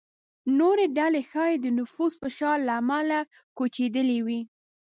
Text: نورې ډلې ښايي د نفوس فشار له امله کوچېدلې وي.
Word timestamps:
نورې 0.59 0.85
ډلې 0.97 1.21
ښايي 1.29 1.57
د 1.61 1.65
نفوس 1.79 2.13
فشار 2.21 2.57
له 2.67 2.73
امله 2.81 3.19
کوچېدلې 3.57 4.19
وي. 4.25 4.41